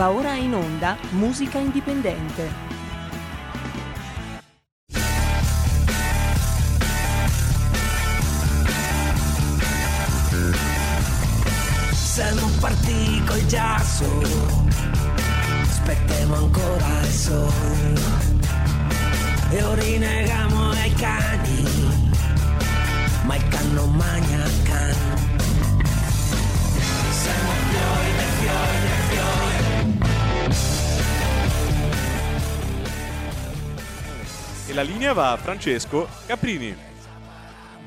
[0.00, 2.48] Va ora in onda Musica Indipendente.
[11.92, 14.06] Siamo partiti col giasso,
[15.60, 18.00] aspettiamo ancora il sole
[19.50, 21.64] e ora rinnegamo ai cani,
[23.24, 25.09] ma il can non magna can.
[34.70, 36.72] E la linea va a Francesco Caprini.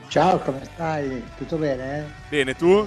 [0.10, 1.24] Ciao, come stai?
[1.38, 2.14] Tutto bene?
[2.28, 2.86] Bene, tu?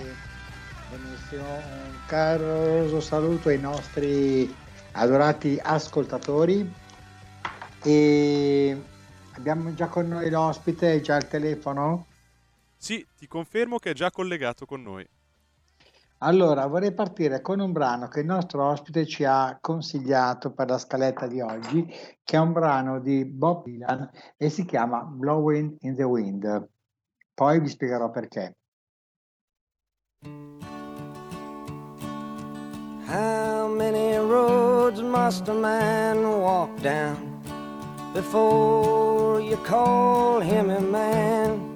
[0.90, 4.54] Benissimo, un caro saluto ai nostri
[4.92, 6.70] adorati ascoltatori
[7.82, 8.82] e
[9.30, 12.04] abbiamo già con noi l'ospite, già al telefono?
[12.76, 15.08] Sì, ti confermo che è già collegato con noi.
[16.18, 20.78] Allora, vorrei partire con un brano che il nostro ospite ci ha consigliato per la
[20.78, 21.86] scaletta di oggi,
[22.24, 26.68] che è un brano di Bob Dylan e si chiama Blowing in the Wind.
[27.34, 28.56] Poi vi spiegherò perché.
[33.08, 37.42] How many roads must a man walk down
[38.14, 41.75] before you call him a man?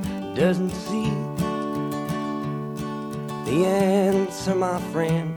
[0.35, 1.11] doesn't see?
[3.45, 5.35] The answer, my friend,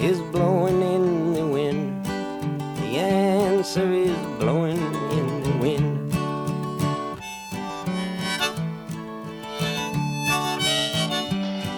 [0.00, 2.04] is blowing in the wind.
[2.06, 5.96] The answer is blowing in the wind.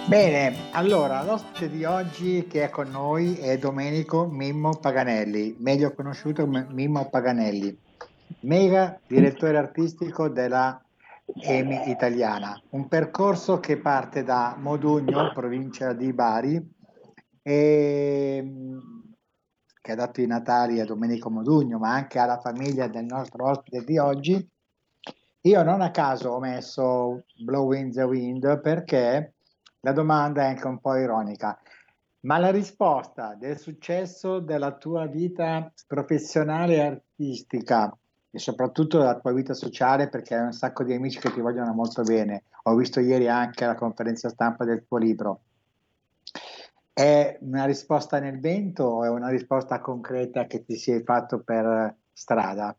[0.09, 6.45] Bene, allora l'ospite di oggi che è con noi è Domenico Mimmo Paganelli, meglio conosciuto
[6.45, 7.77] come Mimmo Paganelli,
[8.41, 10.81] mega direttore artistico della
[11.35, 16.77] EMI italiana, un percorso che parte da Modugno, provincia di Bari,
[17.43, 18.53] e,
[19.81, 23.85] che ha dato i natali a Domenico Modugno, ma anche alla famiglia del nostro ospite
[23.85, 24.49] di oggi.
[25.43, 29.35] Io non a caso ho messo Blow in the Wind perché
[29.81, 31.59] la domanda è anche un po' ironica.
[32.21, 37.97] Ma la risposta del successo della tua vita professionale e artistica
[38.31, 41.73] e soprattutto della tua vita sociale perché hai un sacco di amici che ti vogliono
[41.73, 42.45] molto bene.
[42.65, 45.41] Ho visto ieri anche la conferenza stampa del tuo libro.
[46.93, 51.95] È una risposta nel vento o è una risposta concreta che ti sei fatto per
[52.13, 52.77] strada?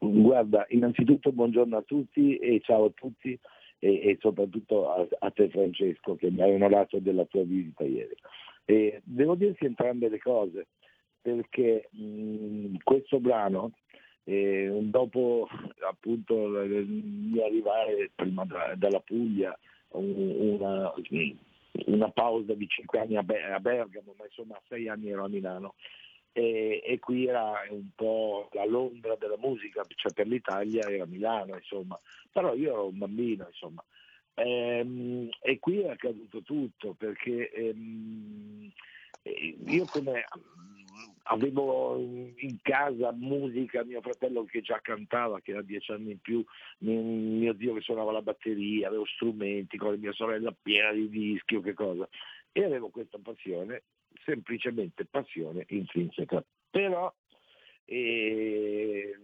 [0.00, 3.36] Guarda, innanzitutto buongiorno a tutti e ciao a tutti
[3.80, 8.14] e, e soprattutto a, a, te Francesco che mi hai onorato della tua visita ieri.
[8.64, 10.66] E devo dirti entrambe le cose
[11.20, 13.72] perché mh, questo brano
[14.24, 15.48] eh, dopo
[15.88, 19.58] appunto il mio arrivare prima da, dalla Puglia
[19.90, 20.92] una,
[21.86, 25.74] una, pausa di cinque anni a, Bergamo ma insomma sei anni ero a Milano
[26.32, 31.56] e, e, qui era un po' la Londra della musica, cioè per l'Italia era Milano,
[31.56, 31.98] insomma,
[32.30, 33.84] però io ero un bambino, insomma.
[34.34, 38.70] Ehm, e qui è accaduto tutto perché ehm,
[39.66, 40.24] io come
[41.24, 46.44] avevo in casa musica, mio fratello che già cantava, che era dieci anni in più,
[46.78, 51.60] mio zio che suonava la batteria, avevo strumenti, con mia sorella piena di dischi o
[51.60, 52.08] che cosa.
[52.52, 53.82] E avevo questa passione
[54.24, 56.44] semplicemente passione intrinseca.
[56.70, 57.12] Però
[57.84, 59.16] eh,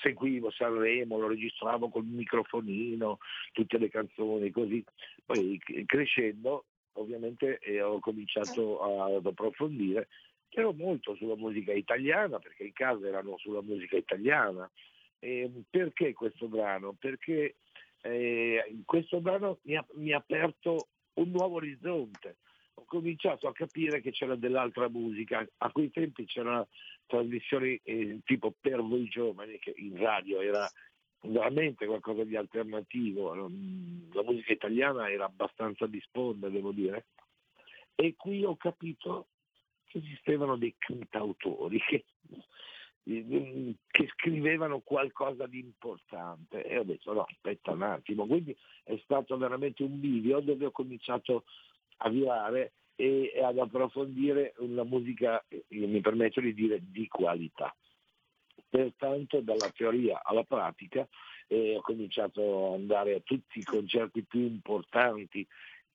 [0.00, 3.18] seguivo Sanremo, lo registravo col microfonino,
[3.52, 4.84] tutte le canzoni così.
[5.24, 6.64] Poi crescendo
[6.98, 10.08] ovviamente eh, ho cominciato ad approfondire
[10.50, 14.70] ero molto sulla musica italiana, perché in casa erano sulla musica italiana.
[15.18, 16.94] E perché questo brano?
[16.98, 17.56] Perché
[18.02, 22.36] eh, questo brano mi ha, mi ha aperto un nuovo orizzonte.
[22.74, 25.46] Ho cominciato a capire che c'era dell'altra musica.
[25.58, 26.68] A quei tempi c'erano
[27.06, 30.70] trasmissioni eh, tipo per voi giovani, che in radio era
[31.22, 33.34] veramente qualcosa di alternativo.
[33.34, 37.06] La musica italiana era abbastanza di sponda, devo dire.
[37.96, 39.26] E qui ho capito
[39.92, 42.04] esistevano dei cantautori che,
[43.02, 48.54] che scrivevano qualcosa di importante e ho detto no, aspetta un attimo, quindi
[48.84, 51.44] è stato veramente un video dove ho cominciato
[51.98, 57.74] a virare e, ad approfondire una musica, mi permetto di dire, di qualità.
[58.68, 61.08] Pertanto dalla teoria alla pratica
[61.46, 65.46] eh, ho cominciato ad andare a tutti i concerti più importanti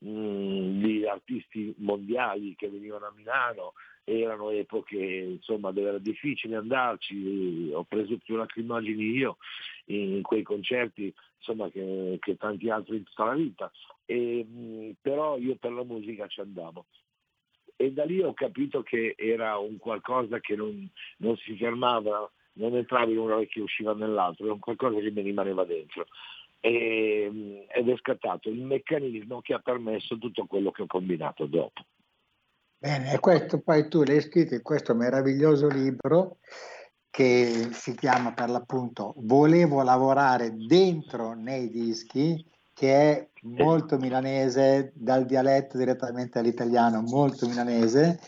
[0.04, 3.74] mh, di artisti mondiali che venivano a Milano,
[4.04, 9.38] erano epoche insomma dove era difficile andarci, ho preso più lacrimogeni io
[9.86, 13.72] in quei concerti insomma, che, che, tanti altri in tutta la vita,
[14.06, 16.86] e, mh, però io per la musica ci andavo.
[17.76, 22.76] E da lì ho capito che era un qualcosa che non, non si fermava, non
[22.76, 26.06] entrava in un orecchio e usciva nell'altro, era un qualcosa che mi rimaneva dentro
[26.66, 31.82] e, ed è scattato il meccanismo che ha permesso tutto quello che ho combinato dopo.
[32.78, 36.38] Bene, e questo poi tu l'hai scritto in questo meraviglioso libro
[37.10, 42.44] che si chiama per l'appunto Volevo lavorare dentro nei dischi,
[42.74, 48.20] che è molto milanese, dal dialetto direttamente all'italiano, molto milanese.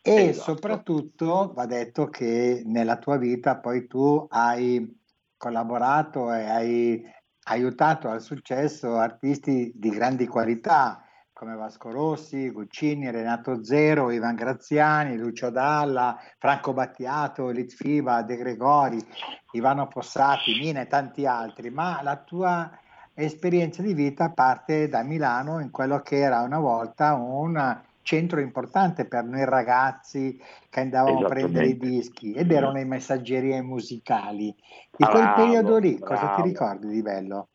[0.00, 0.52] E esatto.
[0.52, 5.00] soprattutto va detto che nella tua vita poi tu hai
[5.36, 7.12] collaborato e hai
[7.44, 11.04] aiutato al successo artisti di grandi qualità
[11.34, 19.04] come Vasco Rossi, Guccini, Renato Zero, Ivan Graziani, Lucio Dalla, Franco Battiato, Litfiba, De Gregori,
[19.52, 22.70] Ivano Possati, Mina e tanti altri, ma la tua
[23.12, 29.06] esperienza di vita parte da Milano in quello che era una volta un centro importante
[29.06, 34.54] per noi ragazzi che andavamo a prendere i dischi ed erano le messaggerie musicali.
[34.96, 36.14] Di quel bravo, periodo lì, bravo.
[36.14, 37.48] cosa ti ricordi di bello?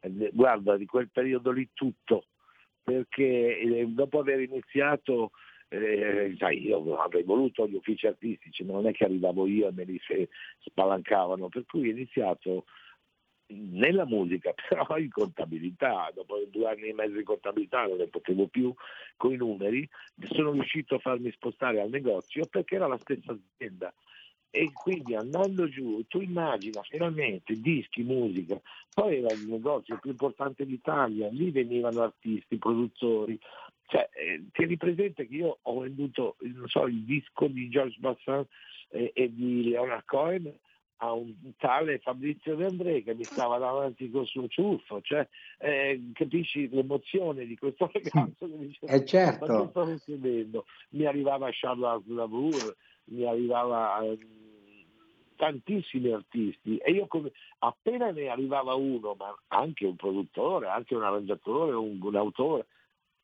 [0.00, 2.24] Eh, guarda, di quel periodo lì tutto,
[2.82, 5.32] perché eh, dopo aver iniziato,
[5.68, 9.72] eh, sai, io avrei voluto gli uffici artistici, ma non è che arrivavo io e
[9.72, 10.00] me li
[10.60, 12.64] spalancavano, per cui ho iniziato
[13.48, 18.46] nella musica, però in contabilità, dopo due anni e mezzo di contabilità non ne potevo
[18.46, 18.72] più
[19.16, 19.88] con i numeri,
[20.30, 23.92] sono riuscito a farmi spostare al negozio perché era la stessa azienda.
[24.50, 28.58] E quindi andando giù, tu immagina finalmente dischi, musica,
[28.94, 33.38] poi era il negozio più importante d'Italia, lì venivano artisti, produttori,
[33.88, 36.36] cioè, eh, tieni presente che io ho venduto
[36.66, 38.44] so, il disco di George Bassan
[38.90, 40.54] eh, e di Leonard Cohen
[40.98, 45.26] a un tale Fabrizio De André che mi stava davanti col suo ciuffo, cioè
[45.58, 49.46] eh, capisci l'emozione di questo ragazzo che diceva eh certo.
[49.46, 50.64] ma che ricevendo?
[50.90, 54.18] Mi arrivava Charles Aznavour, mi arrivava eh,
[55.36, 61.04] tantissimi artisti e io come, appena ne arrivava uno, ma anche un produttore, anche un
[61.04, 62.66] arrangiatore, un, un autore,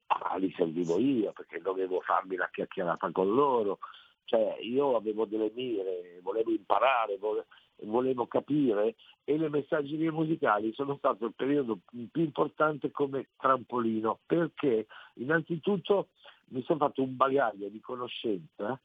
[0.07, 3.79] ah, li servivo io perché dovevo farmi la chiacchierata con loro,
[4.25, 7.47] cioè io avevo delle mire, volevo imparare, volevo,
[7.83, 14.87] volevo capire e le messaggerie musicali sono stato il periodo più importante come trampolino perché
[15.15, 16.09] innanzitutto
[16.49, 18.79] mi sono fatto un bagaglio di conoscenza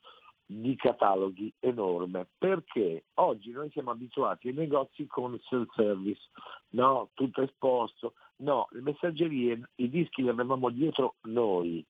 [0.45, 6.21] di cataloghi enorme perché oggi noi siamo abituati ai negozi con self-service,
[6.69, 11.85] no, tutto esposto, no, le messaggerie, i dischi li avevamo dietro noi,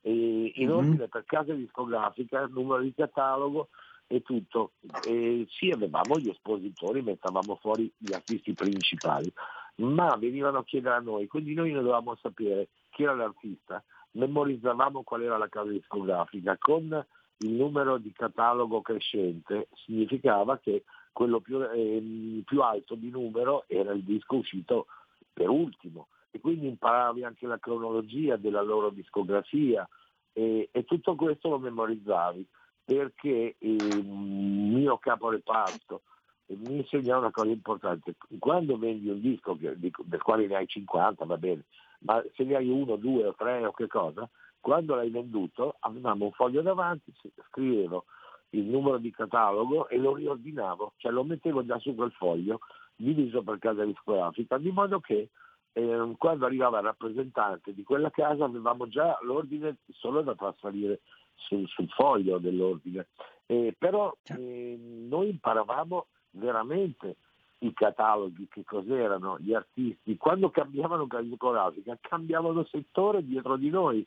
[0.00, 0.76] e in mm-hmm.
[0.76, 3.68] ordine per casa discografica, numero di catalogo,
[4.12, 4.72] e tutto.
[5.00, 9.32] E sì, avevamo gli espositori, mettavamo fuori gli artisti principali,
[9.76, 15.02] ma venivano a chiedere a noi, quindi noi ne dovevamo sapere chi era l'artista, memorizzavamo
[15.02, 17.06] qual era la casa discografica, con
[17.38, 23.92] il numero di catalogo crescente significava che quello più, eh, più alto di numero era
[23.92, 24.86] il disco uscito
[25.32, 26.08] per ultimo.
[26.30, 29.86] E quindi imparavi anche la cronologia della loro discografia
[30.32, 32.46] e, e tutto questo lo memorizzavi
[32.84, 36.02] perché il mio capo reparto
[36.46, 41.38] mi insegna una cosa importante, quando vendi un disco del quale ne hai 50 va
[41.38, 41.64] bene,
[42.00, 44.28] ma se ne hai uno, due o tre o che cosa,
[44.60, 47.12] quando l'hai venduto avevamo un foglio davanti,
[47.48, 48.04] scrivevo
[48.50, 52.60] il numero di catalogo e lo riordinavo, cioè lo mettevo già su quel foglio,
[52.94, 55.30] diviso per casa discografica, di modo che
[55.72, 61.00] eh, quando arrivava il rappresentante di quella casa avevamo già l'ordine solo da trasferire
[61.34, 63.08] sul, sul foglio dell'ordine.
[63.46, 67.16] Eh, però eh, noi imparavamo veramente
[67.58, 74.06] i cataloghi, che cos'erano gli artisti, quando cambiavano discografica cambiavano settore dietro di noi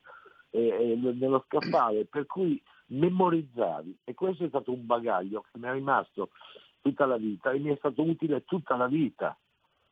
[0.52, 6.30] nello scaffale, per cui memorizzavi e questo è stato un bagaglio che mi è rimasto
[6.82, 9.38] tutta la vita e mi è stato utile tutta la vita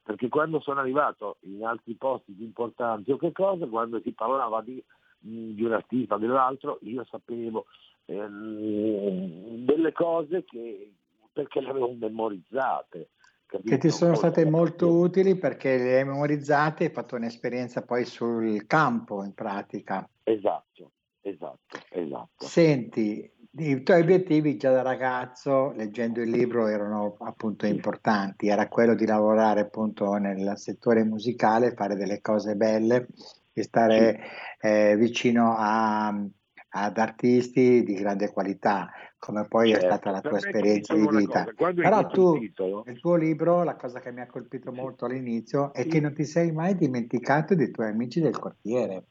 [0.04, 4.62] perché quando sono arrivato in altri posti più importanti o che cosa, quando si parlava
[4.62, 4.84] di,
[5.18, 7.66] di un artista o dell'altro, io sapevo
[8.06, 10.92] ehm, delle cose che,
[11.32, 13.10] perché le avevo memorizzate.
[13.46, 13.70] Capito?
[13.70, 18.04] Che ti sono state molto utili perché le hai memorizzate e hai fatto un'esperienza poi
[18.04, 20.08] sul campo in pratica.
[20.24, 20.92] Esatto,
[21.24, 22.46] esatto, esatto.
[22.46, 28.48] Senti, i tuoi obiettivi già da ragazzo, leggendo il libro, erano appunto importanti.
[28.48, 33.08] Era quello di lavorare appunto nel settore musicale, fare delle cose belle
[33.54, 34.20] e stare
[34.60, 38.90] eh, vicino a, ad artisti di grande qualità,
[39.20, 41.46] come poi certo, è stata la tua esperienza di vita.
[41.56, 42.40] Però tu,
[42.86, 45.90] nel tuo libro, la cosa che mi ha colpito molto all'inizio è sì.
[45.90, 49.06] che non ti sei mai dimenticato dei tuoi amici del quartiere.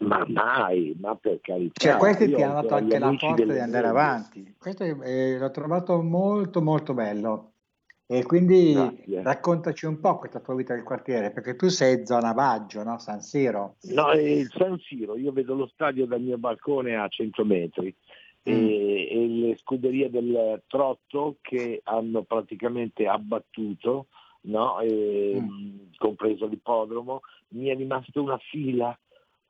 [0.00, 1.80] Ma mai, ma per carità.
[1.80, 4.54] Cioè, questo ti ha dato anche la forza di andare avanti.
[4.58, 7.52] Questo eh, l'ho trovato molto molto bello.
[8.06, 9.22] E quindi Grazie.
[9.22, 12.98] raccontaci un po' questa tua vita del quartiere, perché tu sei zona Baggio, no?
[12.98, 13.76] San Siro.
[13.84, 18.52] No, il San Siro, io vedo lo stadio dal mio balcone a 100 metri mm.
[18.52, 24.08] e, e, le scuderie del Trotto che hanno praticamente abbattuto,
[24.42, 24.80] no?
[24.80, 25.92] e, mm.
[25.96, 28.94] compreso l'ippodromo, mi è rimasta una fila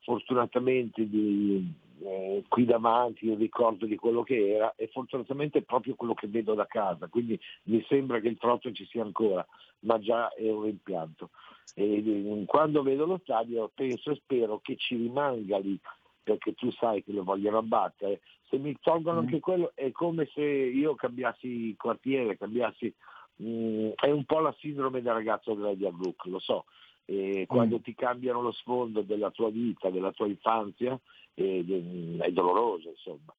[0.02, 1.72] fortunatamente di,
[2.04, 6.26] eh, qui davanti il ricordo di quello che era e fortunatamente è proprio quello che
[6.26, 9.46] vedo da casa, quindi mi sembra che il trotto ci sia ancora,
[9.80, 11.30] ma già è un rimpianto.
[11.74, 15.78] E, eh, quando vedo lo stadio penso e spero che ci rimanga lì,
[16.22, 18.20] perché tu sai che lo vogliono abbattere.
[18.48, 19.24] Se mi tolgono mm.
[19.24, 22.92] anche quello è come se io cambiassi quartiere, cambiassi...
[23.36, 26.66] Mh, mm, è un po' la sindrome del ragazzo della Brook, lo so,
[27.04, 27.82] e quando mm.
[27.82, 30.98] ti cambiano lo sfondo della tua vita, della tua infanzia,
[31.34, 33.34] è, è doloroso insomma.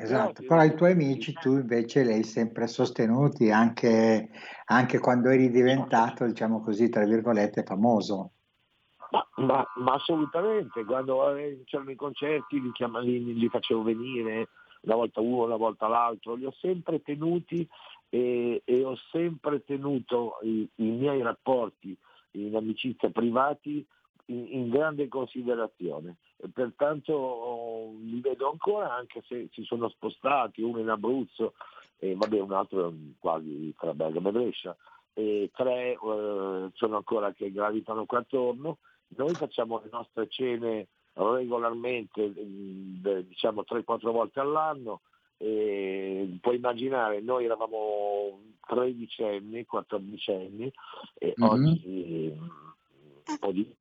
[0.00, 4.30] Esatto, però, i tuoi amici tu invece li hai sempre sostenuti anche,
[4.66, 8.30] anche quando eri diventato, diciamo così, tra virgolette, famoso.
[9.10, 14.50] Ma, ma, ma assolutamente, quando eh, c'erano i concerti li, chiam- li, li, facevo venire
[14.82, 17.68] una volta uno, una volta l'altro, li ho sempre tenuti
[18.08, 21.96] e, e ho sempre tenuto i, i miei rapporti
[22.46, 23.84] in amicizia privati
[24.26, 30.62] in, in grande considerazione e pertanto oh, li vedo ancora anche se si sono spostati,
[30.62, 31.54] uno in Abruzzo
[31.98, 34.76] e vabbè, un altro quasi tra Bergamo e Brescia,
[35.14, 38.78] e tre eh, sono ancora che gravitano qua attorno.
[39.16, 45.00] Noi facciamo le nostre cene regolarmente, mm, diciamo 3-4 volte all'anno,
[45.38, 50.70] e puoi immaginare, noi eravamo tredicenni, quattordicenni
[51.14, 51.50] e mm-hmm.
[51.50, 52.36] oggi
[53.28, 53.74] un po' di...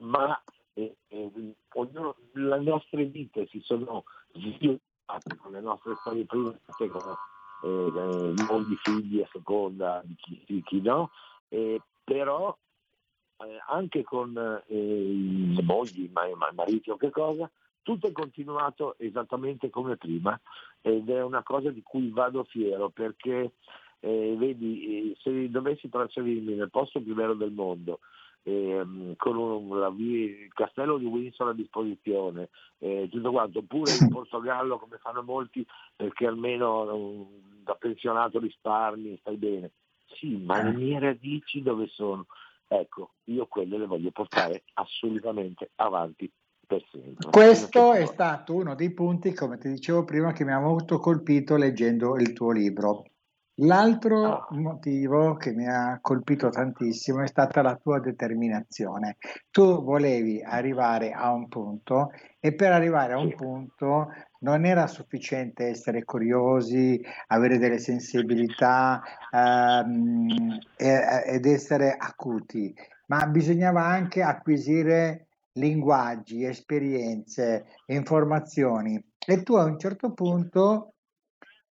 [0.00, 0.42] ma
[0.74, 1.30] eh, eh,
[1.74, 7.16] ognuno, le nostre vite si sono sviluppate con le nostre storie private, con
[7.62, 11.10] eh, molti figli a seconda di chi, di chi no,
[11.48, 12.56] eh, però
[13.68, 16.10] anche con eh, i mogli, i
[16.54, 17.50] mariti o che cosa,
[17.82, 20.38] tutto è continuato esattamente come prima
[20.80, 23.52] ed è una cosa di cui vado fiero perché
[24.00, 28.00] eh, vedi, eh, se dovessi trasferirmi nel posto più bello del mondo,
[28.42, 34.08] eh, con un, la, il castello di Windsor a disposizione, eh, tutto quanto, oppure in
[34.10, 37.26] Portogallo come fanno molti perché almeno um,
[37.62, 39.72] da pensionato risparmi, stai bene.
[40.14, 42.26] Sì, ma le mie radici dove sono?
[42.66, 46.30] Ecco, io quelle le voglio portare assolutamente avanti
[46.70, 47.30] per sempre.
[47.30, 51.56] Questo è stato uno dei punti, come ti dicevo prima, che mi ha molto colpito
[51.56, 53.06] leggendo il tuo libro.
[53.62, 54.46] L'altro ah.
[54.52, 59.16] motivo che mi ha colpito tantissimo è stata la tua determinazione.
[59.50, 64.08] Tu volevi arrivare a un punto e per arrivare a un punto
[64.40, 72.74] non era sufficiente essere curiosi, avere delle sensibilità ehm, ed essere acuti,
[73.06, 79.02] ma bisognava anche acquisire linguaggi, esperienze, informazioni.
[79.26, 80.94] E tu a un certo punto,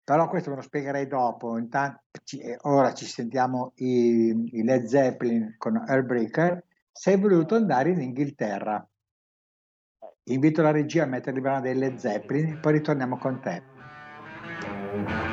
[0.04, 2.02] però questo me lo spiegherei dopo, intanto,
[2.38, 8.86] eh, ora ci sentiamo i, i Led Zeppelin con Airbreaker, sei voluto andare in Inghilterra.
[10.24, 15.31] Invito la regia a mettere il brano dei Led Zeppelin poi ritorniamo con te.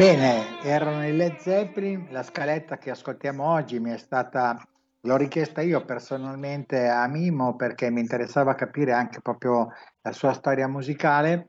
[0.00, 4.58] Bene, erano i Led Zeppelin, la scaletta che ascoltiamo oggi mi è stata,
[5.02, 9.68] l'ho richiesta io personalmente a Mimo perché mi interessava capire anche proprio
[10.00, 11.48] la sua storia musicale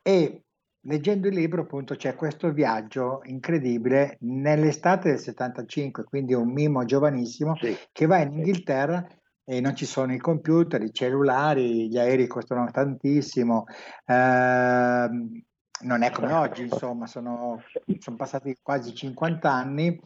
[0.00, 0.44] e
[0.82, 7.56] leggendo il libro appunto c'è questo viaggio incredibile nell'estate del 75, quindi un Mimo giovanissimo
[7.56, 8.32] Sì, che va in.
[8.32, 9.04] Inghilterra
[9.44, 13.64] e non ci sono i computer, i cellulari, gli aerei costano tantissimo,
[14.06, 15.42] ehm,
[15.80, 17.62] non è come oggi, insomma, sono,
[17.98, 20.00] sono passati quasi 50 anni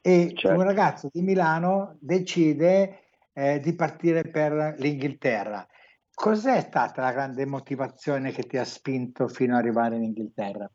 [0.00, 0.58] e Certo.
[0.58, 5.66] un ragazzo di Milano decide eh, di partire per l'Inghilterra.
[6.12, 10.70] Cos'è stata la grande motivazione che ti ha spinto fino ad arrivare in Inghilterra?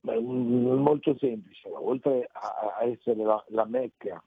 [0.00, 4.22] Beh, molto semplice, oltre a essere la, la mecca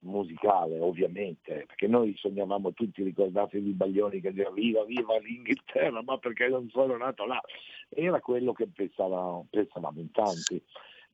[0.00, 6.18] musicale ovviamente, perché noi sognavamo tutti, ricordate di Baglioni che diceva viva viva l'Inghilterra, ma
[6.18, 7.40] perché non sono nato là,
[7.88, 10.62] era quello che pensavamo, pensavamo in tanti.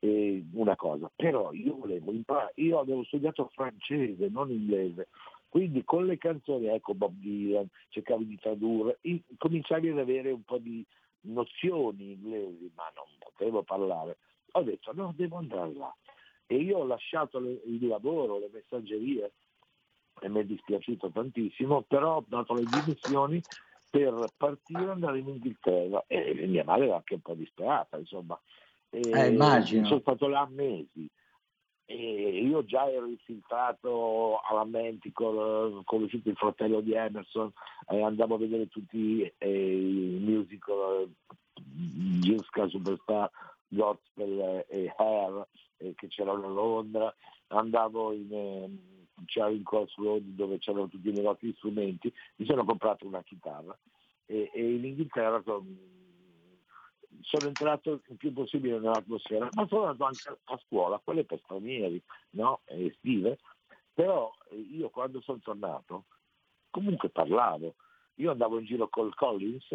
[0.00, 5.08] E una cosa, però io volevo imparare, io avevo studiato francese, non inglese,
[5.48, 8.98] quindi con le canzoni, ecco Bob Dylan, cercavo di tradurre,
[9.38, 10.84] cominciavi ad avere un po' di
[11.22, 14.18] nozioni inglesi, ma non potevo parlare.
[14.52, 15.94] Ho detto no, devo andare là.
[16.46, 19.33] E io ho lasciato le- il lavoro, le messaggerie,
[20.20, 23.42] e mi è dispiaciuto tantissimo, però ho dato le dimissioni
[23.90, 28.40] per partire e andare in Inghilterra e mia madre era anche un po' disperata, insomma.
[28.90, 29.87] E Eh, immagino.
[29.87, 31.09] Sono stato là mesi
[31.87, 37.52] e io già ero infiltrato alla Manticore, ho conosciuto il fratello di Emerson,
[37.88, 41.09] e andavo a vedere tutti eh, i musical, eh,
[42.20, 43.30] Giusca Superstar,
[43.68, 45.46] Gospel e Hair
[45.78, 47.14] eh, che c'erano a Londra,
[47.48, 48.92] andavo in,
[49.26, 53.76] Charing Cross Road dove c'erano tutti i negozi di strumenti, mi sono comprato una chitarra
[54.26, 55.92] e, e in Inghilterra son-
[57.20, 62.02] sono entrato il più possibile nell'atmosfera, ma sono andato anche a scuola, quelle per stranieri,
[62.30, 62.60] no?
[62.64, 63.38] Estive,
[63.92, 66.04] però eh, io quando sono tornato
[66.70, 67.76] comunque parlavo,
[68.16, 69.68] io andavo in giro col Collins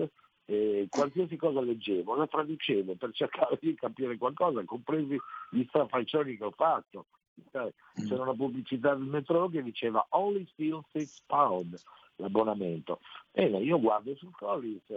[0.50, 5.16] e qualsiasi cosa leggevo la traducevo per cercare di capire qualcosa, compresi
[5.52, 7.06] gli strafalcioni che ho fatto.
[7.52, 11.80] Sai, C'era una pubblicità del metro che diceva only still 6 pound
[12.16, 13.00] l'abbonamento.
[13.32, 14.92] Bene, io guardo sul Collins,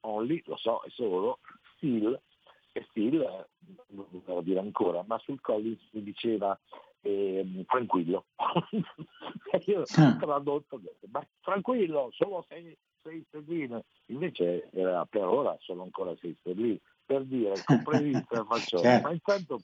[0.00, 1.38] only, lo so, è solo,
[1.76, 2.20] still,
[2.72, 3.46] e still, eh,
[3.88, 6.56] non devo dire ancora, ma sul Collins mi diceva
[7.00, 8.26] ehm, tranquillo.
[9.64, 12.44] Io ho tradotto, ho detto, ma tranquillo, solo
[13.08, 13.84] 6 sterline.
[14.06, 16.80] Invece era per ora sono ancora 6 sterline.
[17.04, 19.06] Per dire, compresi il strafalcione, Certo.
[19.06, 19.60] ma intanto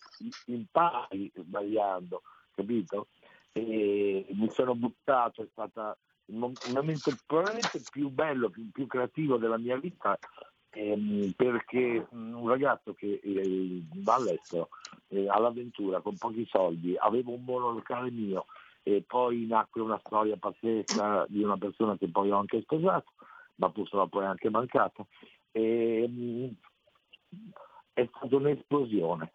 [0.47, 2.23] impari sbagliando,
[2.55, 3.09] capito?
[3.53, 8.87] E mi sono buttato, è stata il mom- il momento probabilmente più bello, più, più
[8.87, 10.19] creativo della mia vita,
[10.71, 14.71] ehm, perché un ragazzo che eh, va all'estero
[15.09, 18.47] eh, all'avventura con pochi soldi, avevo un monolocale mio
[18.83, 23.13] e poi nacque una storia pazzesca di una persona che poi ho anche sposato,
[23.57, 25.07] ma purtroppo è anche mancata.
[25.51, 26.53] E, mm,
[27.93, 29.33] è stata un'esplosione.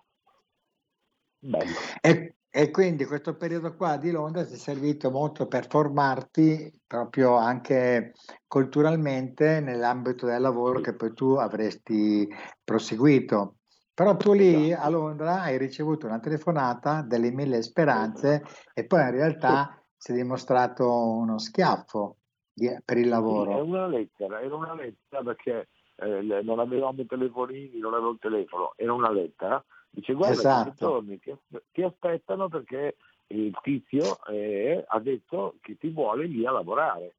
[2.01, 7.35] E, e quindi questo periodo qua di Londra ti è servito molto per formarti proprio
[7.35, 8.13] anche
[8.47, 12.27] culturalmente nell'ambito del lavoro che poi tu avresti
[12.63, 13.55] proseguito.
[13.93, 19.11] Però tu lì a Londra hai ricevuto una telefonata delle mille speranze e poi in
[19.11, 22.18] realtà si è dimostrato uno schiaffo
[22.83, 23.63] per il Sì, era lavoro.
[23.63, 28.93] una lettera, era una lettera perché eh, non avevamo telefonini, non avevo il telefono, era
[28.93, 29.63] una lettera.
[29.91, 30.73] Dice guarda Esatto.
[30.77, 31.35] torni ti,
[31.71, 32.95] ti aspettano perché
[33.27, 37.15] il tizio eh, ha detto che ti vuole lì a lavorare.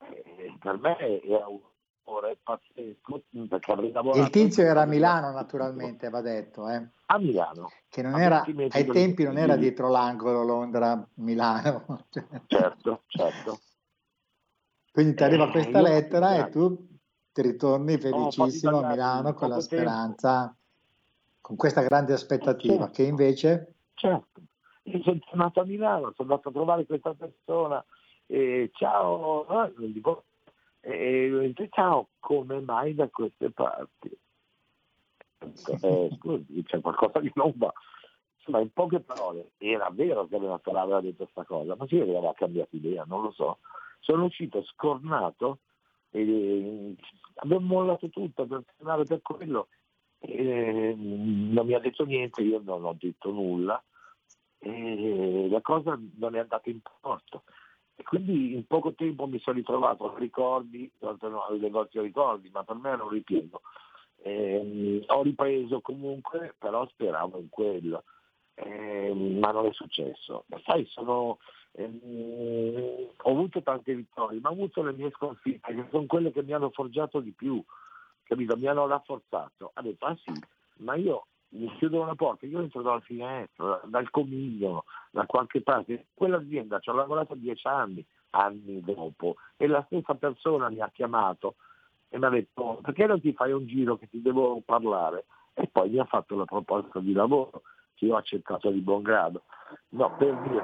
[0.00, 1.60] Eh, per me era un
[2.04, 7.18] ore pazzesco perché avrei lavorato Il tizio era a Milano naturalmente, va detto, eh, A
[7.18, 12.06] Milano, che non era, 20 metri ai tempi non era di- dietro l'angolo Londra-Milano.
[12.46, 13.60] certo, certo.
[14.98, 16.50] Quindi ti arriva Eh, questa io- lettera e grazie.
[16.50, 16.88] tu
[17.32, 19.84] ti ritorni felicissimo a Milano con la poco tempo.
[19.84, 20.56] speranza,
[21.40, 22.92] con questa grande aspettativa, Certo.
[22.94, 24.40] che invece Certo,
[24.82, 27.84] io sono tornato a Milano, sono andato a trovare questa persona,
[28.26, 30.24] e ciao, eh, non dico,
[30.80, 34.18] e dice ciao, come mai da queste parti?
[35.80, 37.72] Eh, scusi, c'è qualcosa che non va.
[38.38, 42.16] Insomma, in poche parole, era vero che aveva detto questa cosa, ma si vede che
[42.16, 43.58] aveva cambiato idea, non lo so.
[44.00, 45.58] Sono uscito scornato
[46.10, 46.94] e
[47.34, 49.68] abbiamo mollato tutto per tornare per quello.
[50.20, 53.82] E, non mi ha detto niente, io non ho detto nulla
[54.58, 57.44] e la cosa non è andata in porto.
[57.94, 62.62] E quindi in poco tempo mi sono ritrovato a ricordi, no, al negozio ricordi, ma
[62.62, 63.62] per me era un ripiego.
[64.22, 68.04] Eh, ho ripreso comunque, però speravo in quello,
[68.54, 70.44] eh, ma non è successo.
[70.64, 71.38] Sai, sono,
[71.78, 76.42] ehm, ho avuto tante vittorie, ma ho avuto le mie sconfitte, che sono quelle che
[76.42, 77.62] mi hanno forgiato di più,
[78.24, 78.56] capito?
[78.56, 79.70] Mi hanno rafforzato.
[79.74, 80.32] Ha detto, ah sì,
[80.78, 86.06] ma io mi chiudo la porta, io entro dalla finestra, dal comignolo, da qualche parte.
[86.14, 91.54] Quell'azienda ci ho lavorato dieci anni, anni dopo, e la stessa persona mi ha chiamato
[92.10, 95.26] e mi ha detto perché non ti fai un giro che ti devo parlare?
[95.54, 97.62] E poi mi ha fatto la proposta di lavoro
[97.94, 99.42] che io ho accettato di buon grado.
[99.90, 100.62] No, per dire,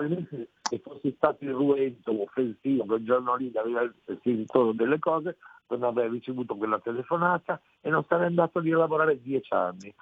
[0.00, 5.36] probabilmente se fossi stato irruento, offensivo, quel giorno lì aveva sentito delle cose,
[5.68, 9.92] non avrei ricevuto quella telefonata e non sarei andato lì a lavorare dieci anni,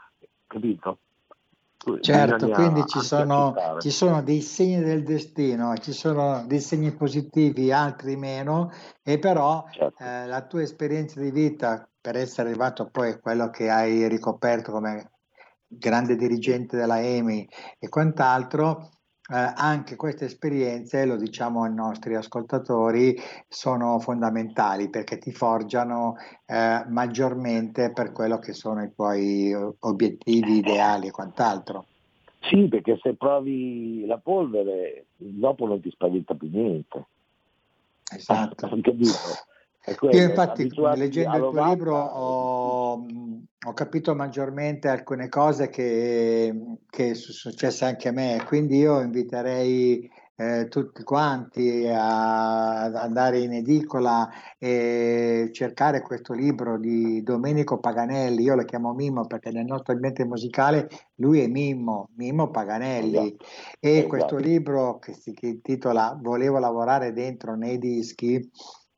[0.47, 0.99] capito?
[2.01, 7.73] Certo, quindi ci sono, ci sono, dei segni del destino, ci sono dei segni positivi,
[7.73, 8.71] altri meno,
[9.03, 10.03] e però certo.
[10.03, 14.71] eh, la tua esperienza di vita per essere arrivato poi a quello che hai ricoperto
[14.71, 15.13] come
[15.67, 18.91] grande dirigente della EMI e quant'altro,
[19.31, 23.15] eh, anche queste esperienze, lo diciamo ai nostri ascoltatori,
[23.47, 31.09] sono fondamentali perché ti forgiano eh, maggiormente per quello che sono i tuoi obiettivi ideali
[31.09, 31.85] e quant'altro.
[32.41, 37.07] Sì, perché se provi la polvere, dopo non ti spaventa più niente.
[38.11, 38.69] Esatto.
[40.11, 43.07] Io infatti leggendo il tuo libro ho,
[43.67, 50.11] ho, capito maggiormente alcune cose che, che sono successe anche a me, quindi io inviterei
[50.41, 58.45] eh, tutti quanti a, ad andare in edicola e cercare questo libro di Domenico Paganelli,
[58.45, 63.45] io lo chiamo Mimmo perché nel nostro ambiente musicale lui è Mimmo, Mimmo Paganelli esatto.
[63.81, 64.09] e esatto.
[64.09, 68.49] questo libro che si intitola Volevo lavorare dentro nei dischi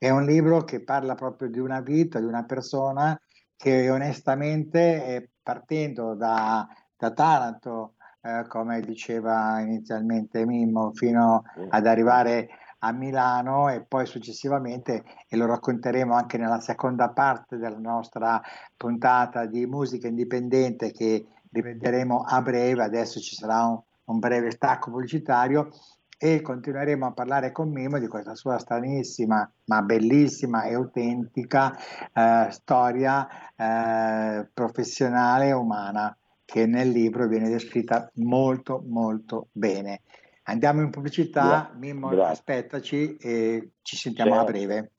[0.03, 3.21] è un libro che parla proprio di una vita, di una persona
[3.55, 12.93] che onestamente, partendo da, da Taranto, eh, come diceva inizialmente Mimmo, fino ad arrivare a
[12.93, 18.41] Milano e poi successivamente, e lo racconteremo anche nella seconda parte della nostra
[18.75, 24.91] puntata di musica indipendente che riprenderemo a breve, adesso ci sarà un, un breve stacco
[24.91, 25.69] pubblicitario,
[26.23, 31.75] e continueremo a parlare con Mimo di questa sua stranissima ma bellissima e autentica
[32.13, 40.03] eh, storia eh, professionale e umana che nel libro viene descritta molto molto bene.
[40.43, 42.33] Andiamo in pubblicità, Mimmo grazie.
[42.33, 44.47] aspettaci e ci sentiamo certo.
[44.47, 44.91] a breve.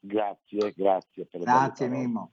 [0.00, 1.26] Grazie, grazie.
[1.26, 2.32] Per grazie Mimmo.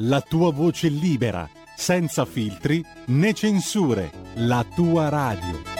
[0.00, 5.76] la tua voce libera, senza filtri né censure, la tua radio.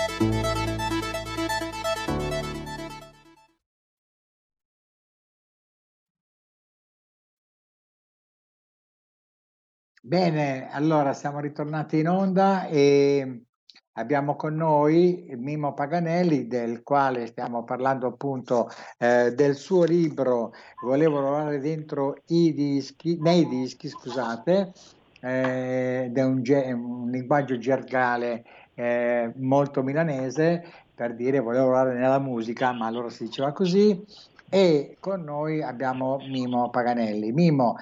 [10.01, 13.48] Bene, allora siamo ritornati in onda e
[13.99, 21.21] abbiamo con noi Mimo Paganelli, del quale stiamo parlando appunto eh, del suo libro Volevo
[21.21, 24.73] lavorare dentro i dischi, nei dischi, scusate,
[25.21, 32.73] eh, è un, un, linguaggio gergale eh, molto milanese per dire volevo lavorare nella musica,
[32.73, 34.05] ma allora si diceva così
[34.49, 37.33] e con noi abbiamo Mimo Paganelli.
[37.33, 37.77] Mimo,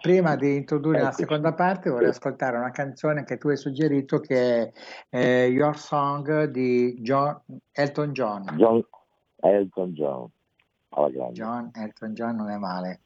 [0.00, 4.60] prima di introdurre la seconda parte vorrei ascoltare una canzone che tu hai suggerito che
[4.62, 4.72] è
[5.10, 7.40] eh, Your Song di John,
[7.72, 8.44] Elton John.
[8.56, 8.84] John
[9.40, 10.30] Elton John.
[11.32, 13.00] John Elton John non è male.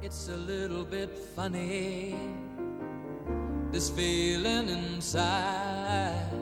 [0.00, 2.14] It's a little bit funny
[3.70, 6.41] this feeling inside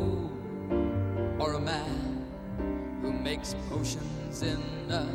[3.31, 5.07] makes potions in a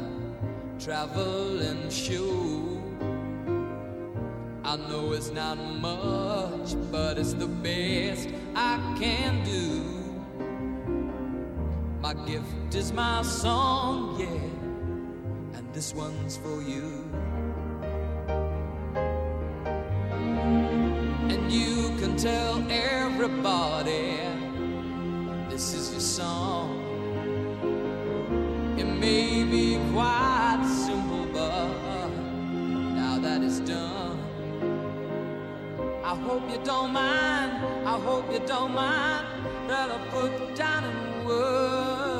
[0.83, 2.83] traveling shoe.
[4.65, 9.85] I know it's not much, but it's the best I can do.
[12.01, 17.05] My gift is my song, yeah, and this one's for you.
[21.33, 24.21] And you can tell everybody
[25.51, 26.86] this is your song.
[29.07, 32.09] May be quite simple, but
[32.97, 34.19] now that it's done,
[36.03, 37.53] I hope you don't mind.
[37.87, 39.25] I hope you don't mind
[39.69, 42.16] that I put down in words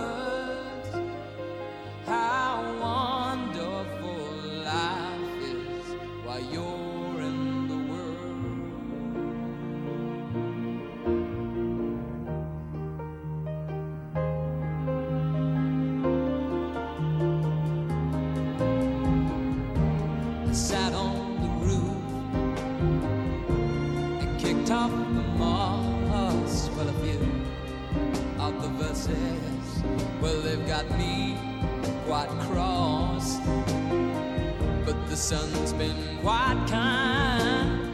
[35.27, 37.93] sun's been quite kind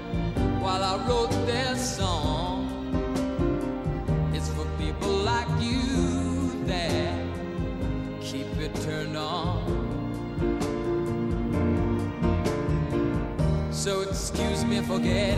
[0.60, 2.68] while I wrote this song.
[4.34, 7.24] It's for people like you that
[8.20, 9.64] keep it turned on.
[13.72, 15.31] So excuse me for getting,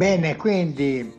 [0.00, 1.14] Bene, quindi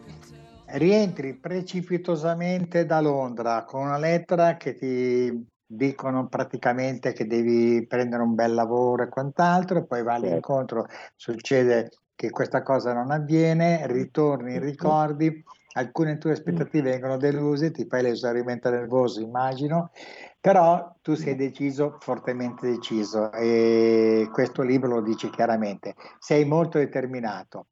[0.65, 8.33] rientri precipitosamente da Londra con una lettera che ti dicono praticamente che devi prendere un
[8.33, 14.57] bel lavoro e quant'altro, e poi vai all'incontro, succede che questa cosa non avviene, ritorni,
[14.57, 19.91] ricordi, alcune tue aspettative vengono deluse, ti fai l'esaurimento nervoso, immagino,
[20.39, 27.67] però tu sei deciso, fortemente deciso, e questo libro lo dice chiaramente, sei molto determinato.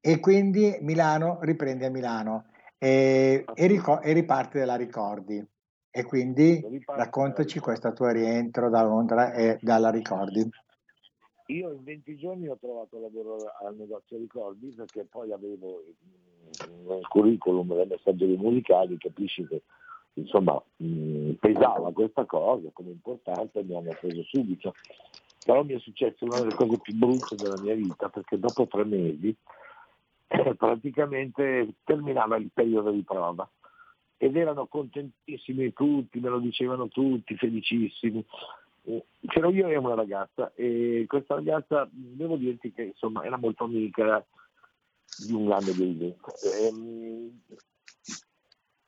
[0.00, 2.46] E quindi Milano riprendi a Milano
[2.78, 5.44] e, e, rico- e riparte dalla Ricordi.
[5.90, 10.48] E quindi raccontaci questo tuo rientro da Londra e dalla Ricordi.
[11.46, 15.84] Io in 20 giorni ho trovato lavoro al negozio Ricordi perché poi avevo
[16.66, 19.62] mm, nel curriculum dei messaggi musicali, capisci che
[20.14, 24.74] insomma mh, pesava questa cosa come importante e mi hanno preso subito.
[25.42, 28.84] Però mi è successo una delle cose più brutte della mia vita perché dopo tre
[28.84, 29.34] mesi
[30.28, 33.48] eh, praticamente terminava il periodo di prova
[34.18, 38.24] ed erano contentissimi tutti, me lo dicevano tutti, felicissimi.
[38.84, 43.64] Eh, C'ero io e una ragazza e questa ragazza, devo dirti che insomma era molto
[43.64, 44.24] amica
[45.26, 46.14] di un grande building.
[46.62, 47.40] Ehm,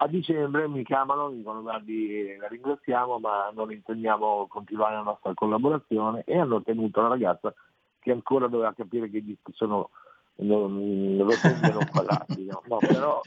[0.01, 5.35] a dicembre mi chiamano, mi dicono guardi la ringraziamo ma non intendiamo continuare la nostra
[5.35, 7.53] collaborazione e hanno tenuto la ragazza
[7.99, 9.91] che ancora doveva capire che i dischi sono
[10.39, 12.47] non, rotondi e non quadrati.
[12.69, 12.81] No?
[12.81, 13.23] Però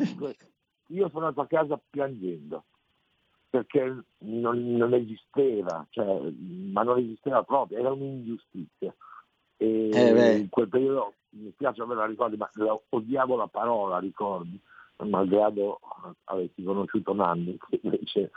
[0.88, 2.64] io sono andato a casa piangendo
[3.50, 6.32] perché non, non esisteva, cioè,
[6.72, 8.96] ma non esisteva proprio, era un'ingiustizia.
[9.58, 14.58] E Eh, in quel periodo mi spiace averla ricordi, ma la- odiavo la parola ricordi,
[15.04, 15.80] malgrado
[16.26, 18.32] avessi conosciuto Nanni, che invece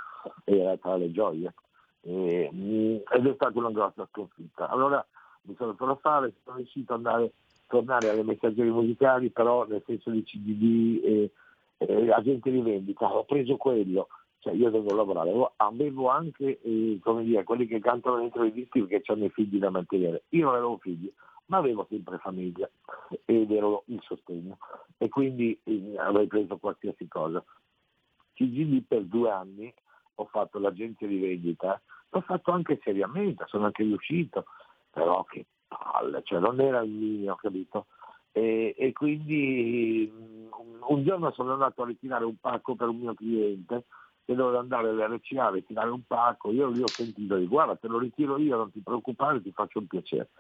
[0.45, 1.55] era tra le gioie.
[2.01, 2.51] E,
[3.09, 4.69] ed è stata una grossa sconfitta.
[4.69, 5.05] Allora
[5.43, 7.33] mi sono fatto fare, sono riuscito ad andare,
[7.67, 11.31] tornare alle messaggerie musicali, però nel senso di CDD e,
[12.13, 17.67] agente di vendita, ho preso quello, cioè io devo lavorare, avevo, anche eh, dire, quelli
[17.67, 20.25] che cantano dentro i dischi perché hanno i figli da mantenere.
[20.31, 21.13] Io non avevo figli,
[21.47, 22.69] ma avevo sempre famiglia
[23.25, 24.59] ed ero il sostegno
[24.97, 27.45] e quindi eh, avrei preso qualsiasi cosa.
[28.35, 29.73] CGD per due anni
[30.17, 34.47] ho fatto l'agenzia di vendita, l'ho fatto anche seriamente, sono anche riuscito,
[34.91, 37.87] però che palle, cioè non era il mio, capito?
[38.33, 40.47] E, e quindi mm,
[40.89, 43.85] un giorno sono andato a ritirare un pacco per un mio cliente
[44.25, 47.89] che doveva andare all'RCA a ritirare un pacco, io gli ho sentito di guarda te
[47.89, 50.31] lo ritiro io, non ti preoccupare, ti faccio un piacere.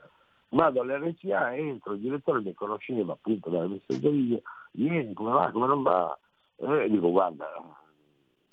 [0.48, 4.42] Vado all'RCA, entro, il direttore mi conosceva appunto dalle messaggerie,
[4.72, 6.18] vieni, come va, come non va?
[6.56, 7.46] E dico guarda,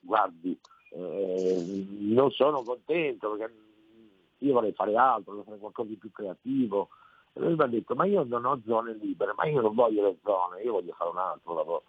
[0.02, 0.60] guardi,
[0.92, 3.54] eh, non sono contento perché
[4.42, 6.90] io vorrei fare altro, vorrei fare qualcosa di più creativo.
[7.34, 10.04] E lui mi ha detto, ma io non ho zone libere, ma io non voglio
[10.04, 11.84] le zone, io voglio fare un altro lavoro.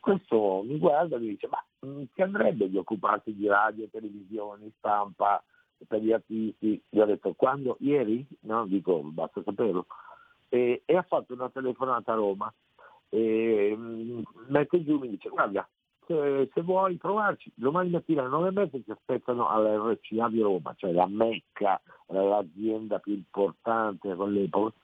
[0.00, 4.72] Questo mi guarda e mi dice, ma mh, ti andrebbe di occuparti di radio, televisione,
[4.78, 5.42] stampa
[5.86, 6.82] per gli artisti?
[6.88, 7.76] Gli ho detto, quando?
[7.80, 8.26] Ieri?
[8.40, 9.86] No, dico, basta saperlo.
[10.48, 12.52] E, e ha fatto una telefonata a Roma
[13.10, 15.66] e mh, mette giù mi dice, guarda,
[16.08, 20.74] se, se vuoi provarci, domani mattina alle nove e mezza ti aspettano all'RCA di Roma,
[20.74, 24.74] cioè la Mecca, l'azienda più importante quell'epoca.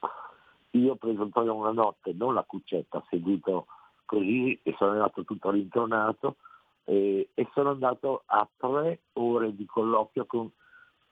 [0.72, 3.66] Io ho preso proprio una notte, non la cuccetta, seduto
[4.04, 6.36] così e sono andato tutto rintornato
[6.84, 10.50] e, e sono andato a tre ore di colloquio con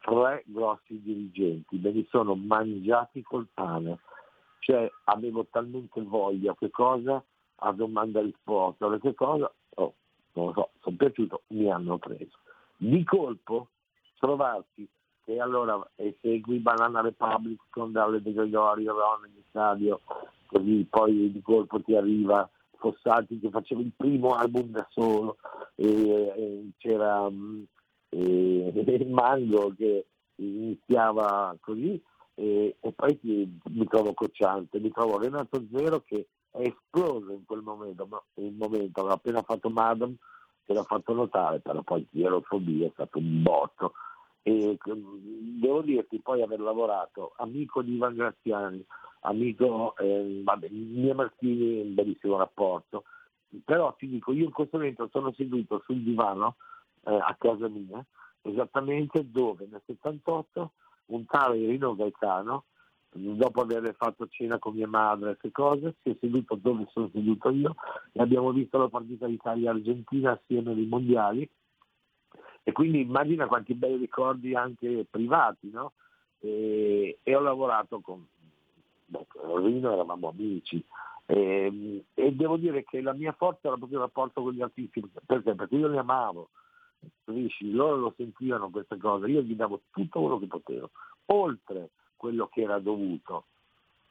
[0.01, 4.01] tre grossi dirigenti, me li sono mangiati col pane,
[4.59, 7.23] cioè avevo talmente voglia, che cosa?
[7.65, 9.51] A domanda risposta, che cosa?
[10.35, 12.39] Non lo so, sono piaciuto, mi hanno preso.
[12.77, 13.69] Di colpo
[14.19, 14.89] trovarsi
[15.25, 15.81] che allora
[16.21, 20.01] segui Banana Republic con Dalle De Gregorio, Ron in stadio,
[20.47, 25.37] così poi di colpo ti arriva Fossati che faceva il primo album da solo,
[25.77, 27.63] e, e c'era mm,
[28.09, 32.03] e, Mango che iniziava così
[32.35, 37.45] e, e poi ti, mi trovo Cocciante, mi trovo Renato Zero che è esploso in
[37.45, 40.15] quel momento, ma il momento aveva appena fatto Madam
[40.65, 43.95] che l'ha fatto notare, però poi Zerofobia è stato un botto.
[44.43, 48.85] E mm, devo dirti poi aver lavorato amico di Ivan Graziani,
[49.21, 53.05] amico eh, vabbè, Mia Martini, un bellissimo rapporto,
[53.65, 56.57] però ti dico, io in questo momento sono seduto sul divano
[57.05, 58.05] eh, a casa mia,
[58.43, 60.73] esattamente dove nel 78
[61.07, 62.65] un tale Irino Gaetano
[63.13, 67.51] dopo aver fatto cena con mia madre queste cose, si è seduto dove sono seduto
[67.51, 67.75] io
[68.13, 71.49] e abbiamo visto la partita d'Italia-Argentina assieme ai mondiali
[72.63, 75.93] e quindi immagina quanti bei ricordi anche privati, no?
[76.39, 78.27] E, e ho lavorato con
[79.57, 80.83] Rino, eravamo amici
[81.27, 85.03] e, e, devo dire che la mia forza era proprio il rapporto con gli artisti,
[85.25, 85.55] perché?
[85.55, 86.51] Perché io li amavo,
[87.25, 87.71] capisci?
[87.71, 90.91] Loro lo sentivano queste cose, io gli davo tutto quello che potevo,
[91.27, 91.91] oltre
[92.23, 93.47] quello che era dovuto,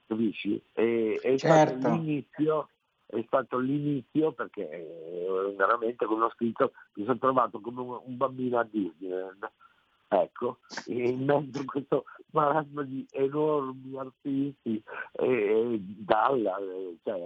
[0.06, 0.62] capisci?
[0.74, 1.80] E, è, certo.
[1.80, 2.70] stato l'inizio,
[3.06, 8.60] è stato l'inizio perché eh, veramente come ho scritto mi sono trovato come un, bambino
[8.60, 9.50] a Disneyland.
[10.10, 10.58] Ecco,
[10.88, 14.84] in mezzo a questo marasma di enormi artisti,
[15.14, 17.18] e, e Dalla eh, cioè,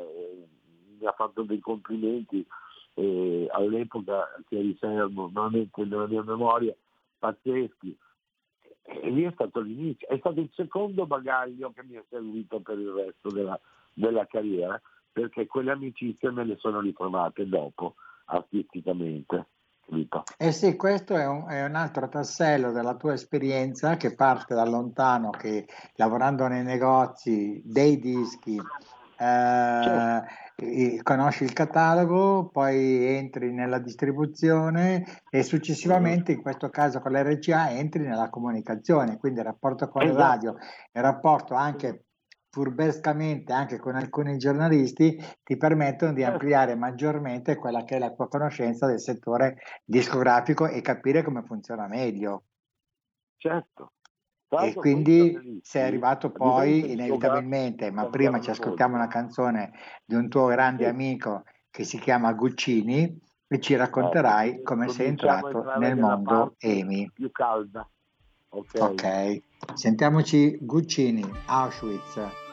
[0.99, 2.45] mi ha fatto dei complimenti
[2.93, 6.75] eh, all'epoca che riservo veramente nella mia memoria
[7.17, 7.97] pazzeschi
[8.85, 12.77] e lì è stato l'inizio, è stato il secondo bagaglio che mi è servito per
[12.77, 13.59] il resto della,
[13.93, 14.79] della carriera,
[15.11, 19.47] perché quelle amicizie me le sono ritrovate dopo, artisticamente.
[20.37, 24.65] Eh sì, questo è un, è un, altro tassello della tua esperienza che parte da
[24.65, 25.67] lontano, che
[25.97, 28.59] lavorando nei negozi dei dischi
[29.17, 37.71] eh, conosci il catalogo, poi entri nella distribuzione e successivamente, in questo caso con l'RCA,
[37.71, 40.17] entri nella comunicazione, quindi il rapporto con esatto.
[40.17, 40.55] la radio,
[40.91, 42.05] il rapporto anche
[42.55, 46.35] furbescamente anche con alcuni giornalisti ti permettono di certo.
[46.35, 51.85] ampliare maggiormente quella che è la tua conoscenza del settore discografico e capire come funziona
[51.87, 52.43] meglio.
[53.35, 53.91] Certo,
[54.47, 59.71] e quindi sei arrivato poi inevitabilmente, ma prima ci ascoltiamo una canzone
[60.05, 65.63] di un tuo grande amico che si chiama Guccini e ci racconterai come sei entrato
[65.77, 67.11] nel mondo EMI.
[67.13, 67.87] Più calda.
[68.49, 69.41] Ok,
[69.73, 72.44] sentiamoci Guccini, Auschwitz.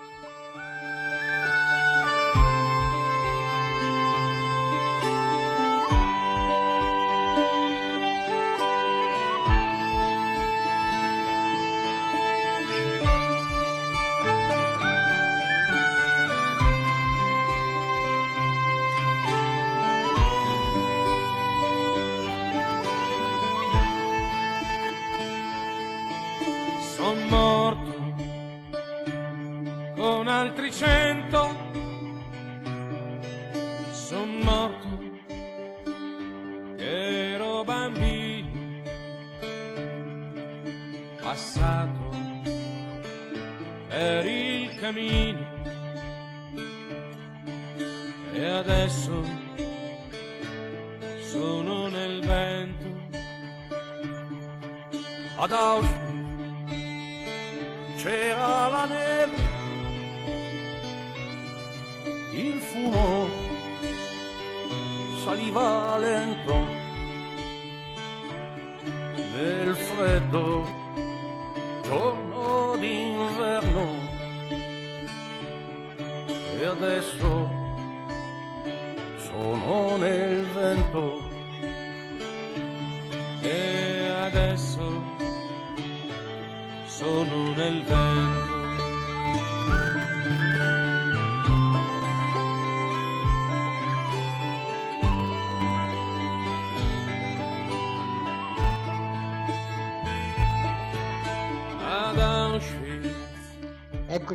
[27.29, 28.15] morto
[29.97, 31.42] con altri cento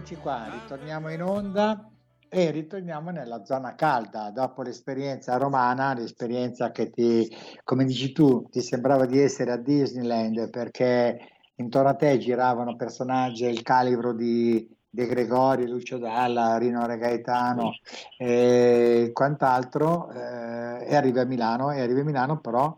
[0.09, 1.91] Eccoci qua, ritorniamo in onda
[2.29, 4.31] e ritorniamo nella zona calda.
[4.31, 7.29] Dopo l'esperienza romana, l'esperienza che ti,
[7.65, 11.19] come dici tu, ti sembrava di essere a Disneyland perché
[11.55, 17.71] intorno a te giravano personaggi del calibro di De Gregori, Lucio Dalla, Rino Regaetano
[18.17, 22.73] e quant'altro eh, e arrivi a Milano e arrivi a Milano però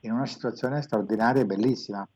[0.00, 2.06] in una situazione straordinaria e bellissima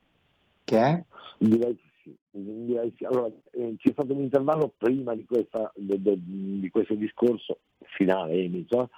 [0.63, 1.03] che è
[1.39, 3.05] Direi di sì, direi di sì.
[3.05, 7.61] Allora, eh, c'è stato un intervallo prima di, questa, de- de- di questo discorso
[7.97, 8.91] finale, Emito,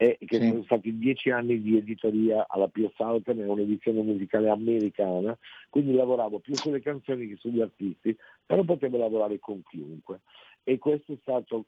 [0.00, 5.36] e che sono stati dieci anni di editoria alla Pio Southern, è un'edizione musicale americana,
[5.68, 8.16] quindi lavoravo più sulle canzoni che sugli artisti,
[8.46, 10.20] però potevo lavorare con chiunque.
[10.62, 11.14] E questa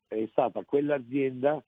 [0.07, 1.61] è, stata quell'azienda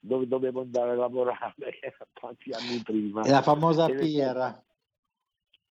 [0.00, 1.54] dove dovevo andare a lavorare
[2.18, 3.24] tanti anni prima.
[3.24, 4.64] è la famosa Piera.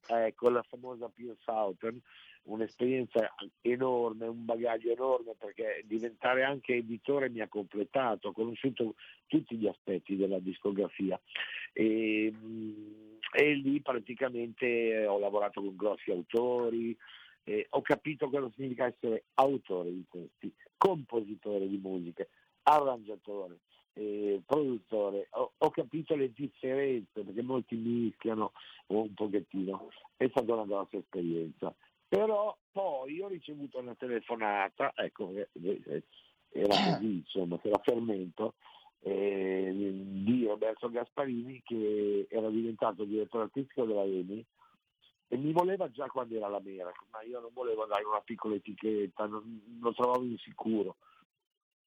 [0.08, 2.00] ecco la famosa Pio Southern,
[2.48, 8.96] un'esperienza enorme, un bagaglio enorme perché diventare anche editore mi ha completato, ho conosciuto
[9.28, 11.20] tutti gli aspetti della discografia.
[11.74, 12.94] E, mm,
[13.34, 16.98] e lì praticamente eh, ho lavorato con grossi autori,
[17.70, 22.30] ho capito cosa significa essere autore di testi, compositore di musiche,
[22.64, 23.60] arrangiatore,
[23.94, 28.52] eh, produttore, ho, ho capito le differenze perché molti mischiano
[28.88, 31.74] un pochettino, è stata una grossa esperienza.
[32.08, 36.04] Però poi ho ricevuto una telefonata, ecco, eh, eh,
[36.52, 38.54] era così, insomma, che era fermento,
[39.00, 44.46] eh, di Roberto Gasparini che era diventato direttore artistico della EMI
[45.30, 48.56] e mi voleva già quando era la Mera, ma io non volevo dare una piccola
[48.56, 50.96] etichetta, non, lo trovavo insicuro.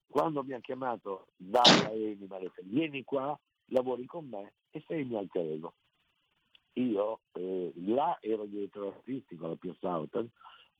[0.06, 4.82] Quando mi ha chiamato dalla EMI mi ha detto vieni qua, lavori con me e
[4.86, 5.74] sei il mio alter ego.
[6.74, 10.28] Io eh, là ero direttore artistico alla Pio Southern,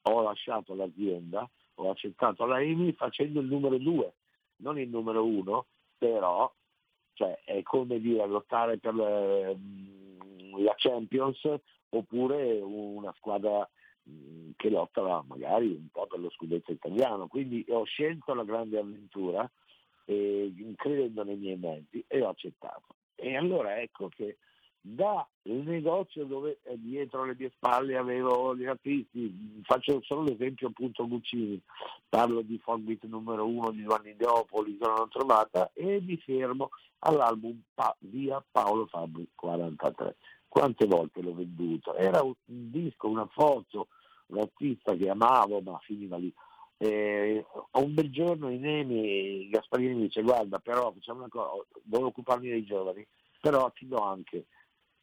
[0.03, 4.15] ho lasciato l'azienda, ho accettato la EMI facendo il numero due,
[4.57, 5.67] non il numero uno,
[5.99, 6.51] però
[7.15, 11.41] cioè, è come dire lottare per le- mm, la Champions
[11.91, 13.69] oppure una squadra
[14.09, 17.27] mm, che lotta magari un po' per lo scudetto italiano.
[17.27, 19.51] Quindi ho scelto la grande avventura
[20.07, 22.95] eh, credendo nei miei mezzi e ho accettato.
[23.15, 24.39] E allora ecco che
[24.83, 30.69] da il negozio dove eh, dietro le mie spalle avevo gli artisti, faccio solo l'esempio
[30.69, 31.61] appunto Guccini,
[32.09, 36.71] parlo di Forbit numero uno di due anni dopo, l'isola non trovata e mi fermo
[37.01, 40.17] all'album Pa- via Paolo Fabri 43.
[40.49, 41.95] Quante volte l'ho venduto?
[41.95, 43.89] Era un disco, una foto,
[44.27, 46.33] un artista che amavo ma finiva lì.
[46.79, 52.07] Eh, un bel giorno in Emi Gasparini mi dice guarda però facciamo una cosa, devo
[52.07, 53.07] occuparmi dei giovani,
[53.39, 54.47] però ti do anche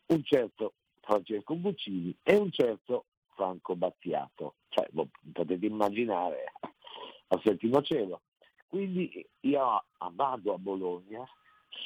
[0.07, 4.87] un certo Francesco Buccini e un certo Franco Battiato, cioè
[5.31, 6.51] potete immaginare
[7.27, 8.21] a settimo cielo.
[8.67, 11.25] Quindi io vado a Bologna,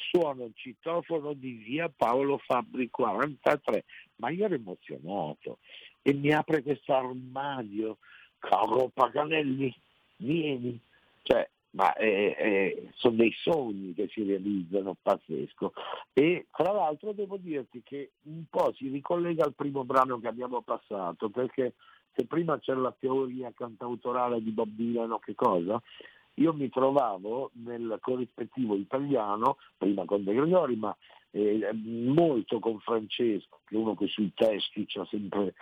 [0.09, 3.85] suono il citofono di via Paolo Fabri 43,
[4.17, 5.59] ma io ero emozionato
[6.01, 7.97] e mi apre questo armadio,
[8.39, 9.73] caro Paganelli,
[10.17, 10.79] vieni,
[11.21, 15.73] cioè, ma eh, eh, sono dei sogni che si realizzano, pazzesco.
[16.13, 20.61] E tra l'altro devo dirti che un po' si ricollega al primo brano che abbiamo
[20.61, 21.75] passato, perché
[22.13, 25.81] se prima c'era la teoria cantautorale di Bob Dylan o che cosa,
[26.35, 30.95] io mi trovavo nel corrispettivo italiano, prima con De Gregori, ma
[31.31, 35.53] eh, molto con Francesco, che è uno che sui testi ci ha sempre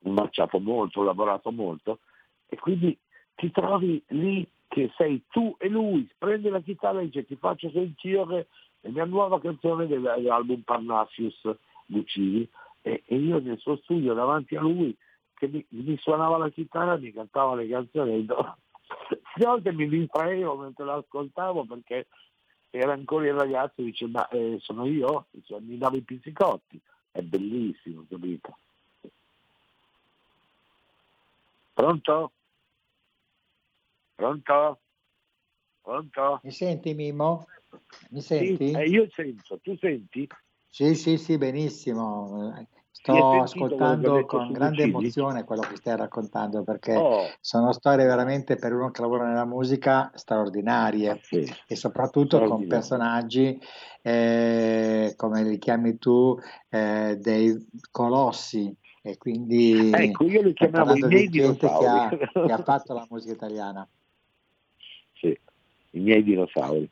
[0.00, 2.00] marciato molto, lavorato molto,
[2.46, 2.96] e quindi
[3.34, 7.70] ti trovi lì che sei tu e lui, prende la chitarra e dice ti faccio
[7.70, 8.46] sentire
[8.80, 11.40] la mia nuova canzone del- dell'album Parnassius
[11.86, 12.48] Guccini
[12.82, 14.96] e, e io nel suo studio davanti a lui
[15.34, 18.56] che mi, mi suonava la chitarra mi cantava le canzoni e a
[19.36, 22.06] volte mi distraevo mentre l'ascoltavo perché
[22.70, 25.26] era ancora il ragazzo dice ma eh, sono io?
[25.30, 26.78] Dice, mi dava i pizzicotti.
[27.10, 28.56] È bellissimo, capito?
[31.72, 32.32] Pronto?
[34.18, 34.80] Pronto?
[35.80, 36.40] Pronto?
[36.42, 37.46] Mi senti Mimmo?
[38.10, 38.70] Mi senti?
[38.72, 40.26] Sì, eh, io sento, tu senti?
[40.66, 42.52] Sì, sì, sì, benissimo.
[42.52, 44.90] Hai Sto ascoltando con grande Guccini?
[44.90, 47.28] emozione quello che stai raccontando perché Oh.
[47.40, 51.20] sono storie veramente per uno che lavora nella musica straordinarie
[51.68, 53.56] e soprattutto con personaggi
[54.02, 56.36] eh, come li chiami tu
[56.70, 57.56] eh, dei
[57.92, 63.06] colossi e quindi Ecco, io li chiamavo i miei che ha, che ha fatto la
[63.08, 63.88] musica italiana.
[65.98, 66.88] I miei dinosauri.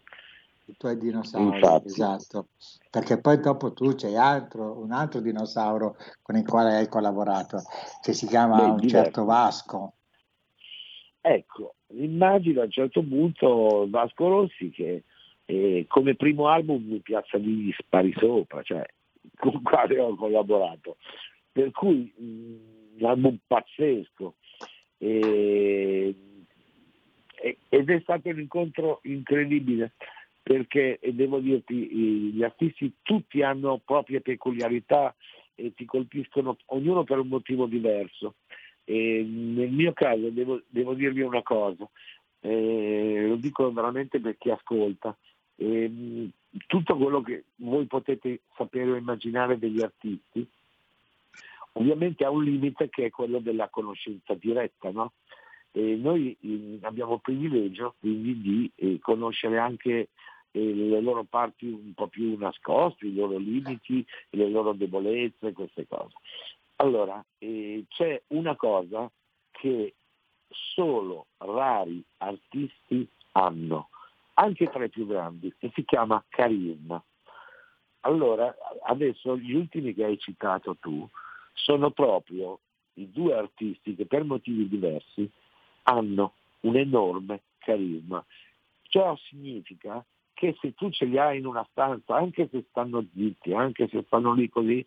[0.69, 1.87] I tuoi dinosauri, Infatti.
[1.87, 2.49] esatto,
[2.91, 7.63] perché poi dopo tu c'hai altro, un altro dinosauro con il quale hai collaborato,
[8.03, 8.89] che si chiama Beh, un diversi.
[8.89, 9.93] certo Vasco.
[11.21, 15.05] Ecco, immagino a un certo punto Vasco Rossi che
[15.45, 18.85] eh, come primo album mi piazza gli spari sopra, cioè
[19.39, 20.97] con il quale ho collaborato.
[21.53, 24.35] Per cui mh, un album pazzesco.
[24.99, 26.26] E-
[27.69, 29.93] ed è stato un incontro incredibile
[30.43, 35.15] perché devo dirti gli artisti tutti hanno proprie peculiarità
[35.57, 38.37] e ti colpiscono ognuno per un motivo diverso.
[38.85, 41.89] E nel mio caso devo, devo dirvi una cosa,
[42.41, 45.17] eh, lo dico veramente per chi ascolta,
[45.57, 46.31] ehm,
[46.69, 50.47] tutto quello che voi potete sapere o immaginare degli artisti,
[51.73, 55.15] ovviamente ha un limite che è quello della conoscenza diretta, no?
[55.77, 60.09] E noi eh, abbiamo il privilegio quindi di eh, conoscere anche
[60.51, 65.87] eh, le loro parti un po' più nascoste, i loro limiti, le loro debolezze, queste
[65.87, 66.15] cose.
[66.77, 69.11] Allora, eh, c'è una cosa
[69.51, 69.97] che
[70.49, 73.91] solo rari artisti hanno,
[74.35, 77.05] anche tra i più grandi, e si chiama carisma.
[78.01, 78.55] Allora,
[78.85, 81.07] adesso gli ultimi che hai citato tu
[81.53, 82.61] sono proprio
[82.95, 85.31] i due artisti che per motivi diversi
[85.89, 88.25] hanno un enorme carisma.
[88.83, 93.53] Ciò significa che se tu ce li hai in una stanza, anche se stanno zitti,
[93.53, 94.85] anche se stanno lì così,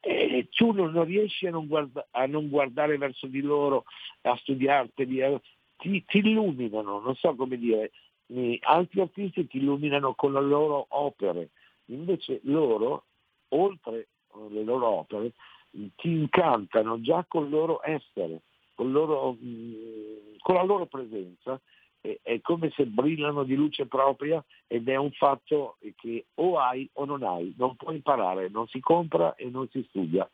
[0.00, 3.84] e tu non, riesci a non, guarda- a non guardare verso di loro,
[4.22, 5.40] a studiarteli, a-
[5.76, 7.90] ti, ti illuminano, non so come dire,
[8.26, 11.50] eh, altri artisti ti illuminano con le loro opere,
[11.86, 13.04] invece loro,
[13.48, 14.08] oltre
[14.50, 15.32] le loro opere,
[15.70, 18.42] ti incantano già col loro essere,
[18.84, 21.60] loro, mh, con la loro presenza,
[22.00, 26.88] è, è come se brillano di luce propria ed è un fatto che o hai
[26.94, 30.28] o non hai, non puoi imparare, non si compra e non si studia,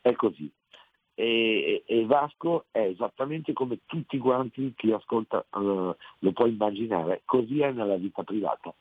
[0.00, 0.50] è così.
[1.18, 5.46] E, e Vasco è esattamente come tutti quanti chi ascolta eh,
[6.18, 8.74] lo può immaginare, così è nella vita privata,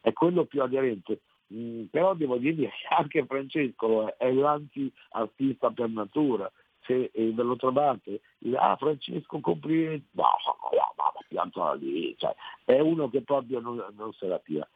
[0.00, 1.20] è quello più aderente.
[1.52, 6.50] Mm, però devo dirvi che anche Francesco è l'anti-artista per natura,
[6.84, 8.20] se eh, ve lo trovate,
[8.56, 13.84] ah Francesco complimenti, no, no, no, no, piantola lì, cioè, è uno che proprio non,
[13.96, 14.68] non se la tira.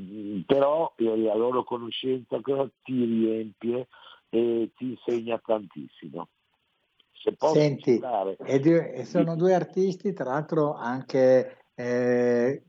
[0.00, 2.40] Mm, però eh, la loro conoscenza
[2.82, 3.88] ti riempie
[4.30, 6.28] e ti insegna tantissimo.
[7.12, 12.62] Se posso Senti, citare- e e sono due artisti, tra l'altro anche eh,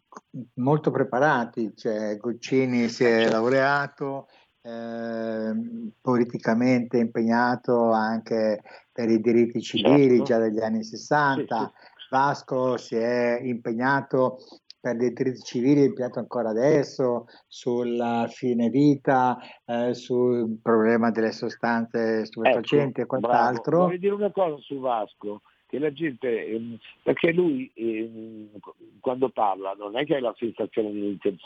[0.55, 4.27] molto preparati, cioè Guccini si è laureato,
[4.61, 10.23] ehm, politicamente impegnato anche per i diritti civili Certo.
[10.23, 11.71] già dagli anni 60,
[12.09, 14.37] Vasco si è impegnato
[14.81, 22.25] per dei diritti civili, impegnato ancora adesso sulla fine vita, eh, sul problema delle sostanze
[22.25, 23.61] stupefacenti e Ecco, quant'altro.
[23.61, 23.83] bravo.
[23.83, 25.41] Vorrei dire una cosa su Vasco,
[25.71, 28.49] che la gente, ehm, perché lui ehm,
[28.99, 30.91] quando parla non è che ha la sensazione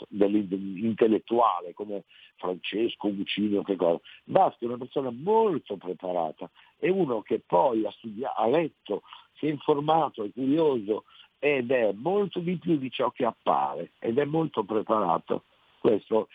[0.08, 2.02] dell'intellettuale come
[2.34, 4.00] Francesco, Guccini che cosa.
[4.24, 9.02] È una persona molto preparata, è uno che poi ha studiato, ha letto,
[9.34, 11.04] si è informato, è curioso
[11.38, 15.44] ed è molto di più di ciò che appare ed è molto preparato.
[15.78, 16.26] Questo,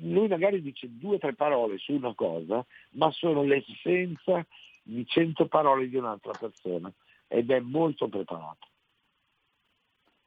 [0.00, 4.46] lui magari dice due o tre parole su una cosa, ma sono l'essenza
[4.82, 6.92] di cento parole di un'altra persona
[7.28, 8.66] ed è molto preparato.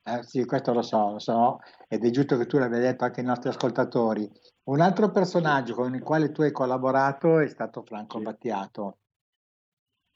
[0.04, 3.20] Eh, sì, questo lo so, lo so, ed è giusto che tu l'abbia detto anche
[3.20, 4.28] ai nostri ascoltatori.
[4.64, 8.98] Un altro personaggio con il quale tu hai collaborato è stato Franco Battiato.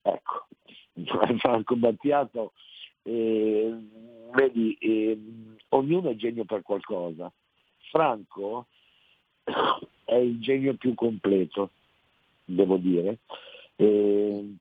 [0.02, 0.48] Ecco,
[1.38, 2.54] Franco Battiato,
[3.04, 3.78] eh,
[4.34, 5.20] vedi, eh,
[5.70, 7.32] ognuno è genio per qualcosa.
[7.92, 8.68] Franco
[10.04, 11.70] è il genio più completo,
[12.44, 13.20] devo dire,
[13.76, 14.56] eh,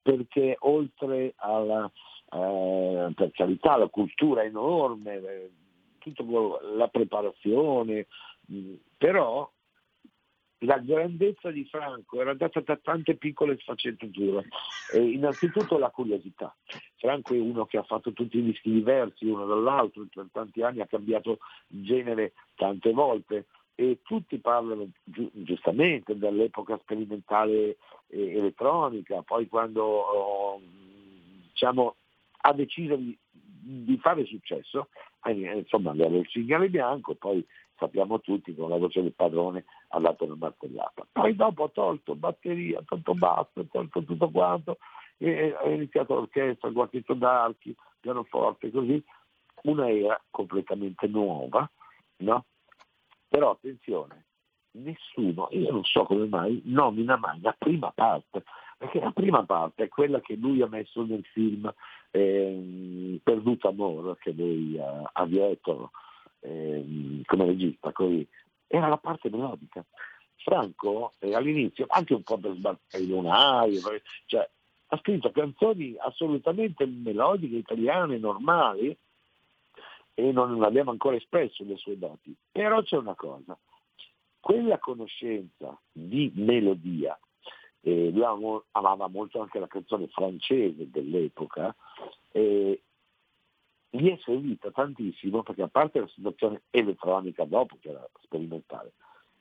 [0.00, 1.90] perché oltre alla,
[2.32, 5.50] eh, per carità la cultura è enorme, eh,
[6.76, 8.06] la preparazione,
[8.46, 9.50] mh, però
[10.60, 14.48] la grandezza di Franco era data da tante piccole sfaccettature.
[14.94, 16.54] Eh, innanzitutto la curiosità.
[16.96, 20.80] Franco è uno che ha fatto tutti i dischi diversi uno dall'altro, per tanti anni
[20.80, 27.76] ha cambiato genere tante volte e tutti parlano gi- giustamente dell'epoca sperimentale
[28.08, 30.60] eh, elettronica, poi quando oh,
[31.52, 31.96] diciamo,
[32.40, 34.88] ha deciso di, di fare successo,
[35.24, 37.46] eh, insomma aveva il cinghiale bianco, poi
[37.76, 41.06] sappiamo tutti con la voce del padrone ha dato una martellata.
[41.12, 44.78] Poi dopo ha tolto batteria, ha tolto basso, ha tolto tutto quanto,
[45.18, 49.02] e ha iniziato l'orchestra, quartetto d'archi, pianoforte, così,
[49.64, 51.68] una era completamente nuova,
[52.18, 52.44] no?
[53.28, 54.24] Però attenzione,
[54.72, 58.44] nessuno, io non so come mai, nomina mai la prima parte,
[58.78, 61.72] perché la prima parte è quella che lui ha messo nel film
[62.10, 65.90] eh, Perduto Amore, che lui ha, ha diretto
[66.40, 68.26] eh, come regista, così,
[68.66, 69.84] era la parte melodica.
[70.36, 73.80] Franco eh, all'inizio, anche un po' per sbattere il lunario,
[74.26, 74.48] cioè,
[74.88, 78.96] ha scritto canzoni assolutamente melodiche, italiane, normali,
[80.18, 82.34] e non abbiamo ancora espresso le sue doti.
[82.50, 83.56] Però c'è una cosa,
[84.40, 87.18] quella conoscenza di melodia,
[87.82, 88.24] eh, lui
[88.70, 91.76] amava molto anche la canzone francese dell'epoca,
[92.32, 92.80] eh,
[93.90, 98.94] gli è servita tantissimo perché a parte la situazione elettronica dopo che era sperimentale,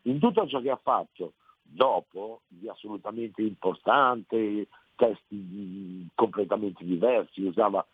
[0.04, 7.86] in tutto ciò che ha fatto dopo di assolutamente importante, testi completamente diversi, usava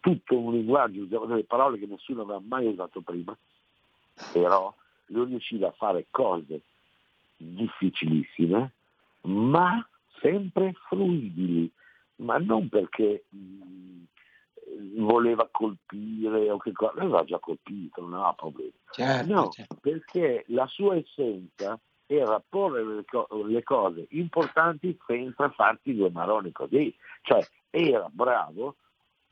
[0.00, 3.36] tutto un linguaggio, usava delle parole che nessuno aveva mai usato prima,
[4.32, 4.74] però
[5.06, 6.62] lui riusciva a fare cose
[7.36, 8.72] difficilissime,
[9.22, 9.86] ma
[10.20, 11.70] sempre fruibili,
[12.16, 14.04] ma non perché mh,
[15.02, 18.72] voleva colpire o che cosa, l'aveva già colpito, non aveva problemi.
[18.90, 19.76] Certo, no, certo.
[19.80, 26.52] perché la sua essenza era porre le, co- le cose importanti senza farti due maroni
[26.52, 28.76] così, cioè era bravo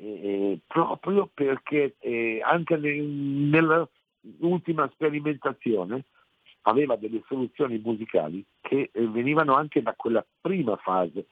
[0.05, 6.05] eh, proprio perché eh, anche ne- nell'ultima sperimentazione
[6.63, 11.27] aveva delle soluzioni musicali che eh, venivano anche da quella prima fase,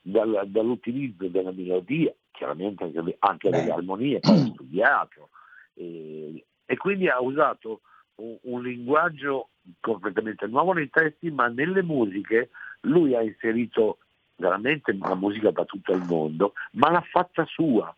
[0.00, 5.30] dal- dall'utilizzo della melodia, chiaramente anche, anche delle armonie, poi studiato,
[5.74, 7.80] e, e quindi ha usato
[8.16, 9.50] un, un linguaggio
[9.80, 12.50] completamente nuovo nei testi, ma nelle musiche
[12.82, 13.98] lui ha inserito
[14.36, 17.94] veramente una musica da tutto il mondo, ma l'ha fatta sua,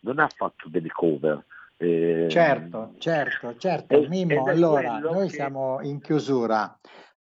[0.00, 1.44] non ha fatto delle cover.
[1.76, 3.94] Eh, Certo, certo, certo.
[3.94, 6.78] ed- Mimmo, è allora, noi che- siamo in chiusura.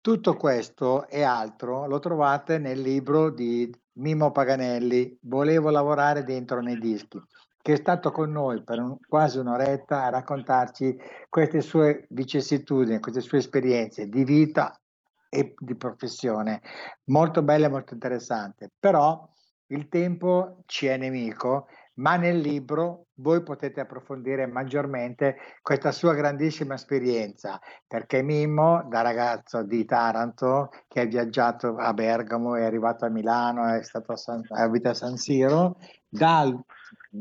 [0.01, 6.79] Tutto questo e altro lo trovate nel libro di Mimmo Paganelli, Volevo lavorare dentro nei
[6.79, 7.21] dischi,
[7.61, 10.97] che è stato con noi per un- quasi un'oretta a raccontarci
[11.29, 14.81] queste sue vicissitudini, queste sue esperienze di vita
[15.29, 16.63] e di professione.
[17.07, 18.71] Molto belle e molto interessante.
[18.79, 19.29] Però
[19.67, 21.67] il tempo ci è nemico,
[21.99, 29.63] ma nel libro voi potete approfondire maggiormente questa sua grandissima esperienza, perché Mimmo, da ragazzo
[29.63, 34.43] di Taranto, che ha viaggiato a Bergamo, è arrivato a Milano, è stato a San,
[34.49, 35.77] ha abitato a San Siro,
[36.09, 36.59] dal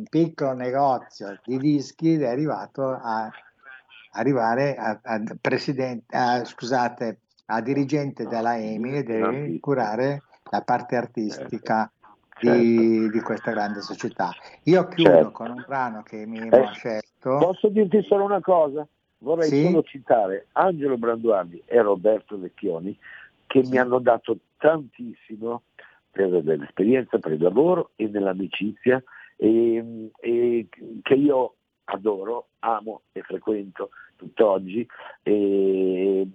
[0.09, 3.30] piccolo negozio di dischi è arrivato a
[4.11, 10.95] arrivare a, a presidente, a- scusate, a dirigente della EMI e deve curare la parte
[10.95, 11.91] artistica
[12.39, 14.31] di, di questa grande società.
[14.63, 15.31] Io chiudo Certo.
[15.31, 17.38] con un brano che Mimmo Eh, ha scelto.
[17.38, 18.88] Posso dirti solo una cosa?
[19.19, 19.63] Vorrei Sì?
[19.63, 22.97] solo citare Angelo Branduardi e Roberto Vecchioni
[23.47, 25.63] che mi hanno dato tantissimo
[26.11, 29.01] per l'esperienza, per il lavoro e nell'amicizia
[29.35, 30.67] e, e
[31.01, 34.85] che io adoro, amo e frequento tutt'oggi
[35.23, 36.27] e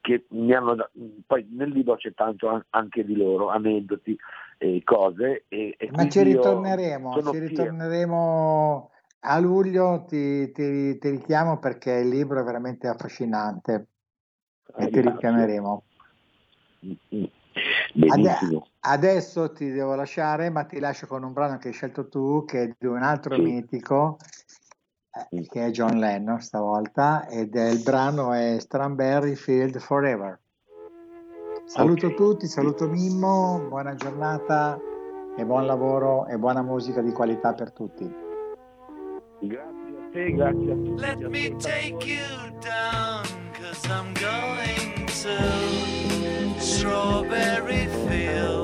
[0.00, 0.90] che mi hanno da-
[1.26, 4.16] poi nel libro c'è tanto an- anche di loro, aneddoti
[4.58, 8.90] e cose e, e Ma ci ritorneremo, ci ritorneremo
[9.20, 13.86] a luglio, ti, ti- ti richiamo perché il libro è veramente affascinante
[14.76, 15.82] e ti richiameremo.
[17.92, 18.66] Benissimo.
[18.80, 22.62] adesso ti devo lasciare, ma ti lascio con un brano che hai scelto tu, che
[22.62, 23.42] è di un altro Sì.
[23.42, 24.18] mitico,
[25.30, 30.38] eh, che è John Lennon stavolta, ed è il brano è Strawberry Field Forever.
[31.66, 32.14] Saluto Ok.
[32.14, 34.78] tutti, saluto Mimmo, buona giornata
[35.36, 38.04] e buon lavoro e buona musica di qualità per tutti.
[39.40, 41.00] Grazie a te, grazie a tutti.
[41.00, 43.24] Let me take you down,
[43.58, 48.63] cause I'm going to Strawberry Fields.